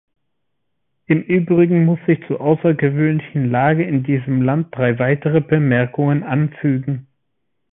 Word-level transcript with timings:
Im 1.05 1.21
übrigen 1.21 1.85
muss 1.85 1.99
ich 2.07 2.25
zur 2.25 2.41
außergewöhnlichen 2.41 3.51
Lage 3.51 3.83
in 3.83 4.01
diesem 4.01 4.41
Land 4.41 4.75
drei 4.75 4.97
weitere 4.97 5.41
Bemerkungen 5.41 6.23
anfügen. 6.23 7.05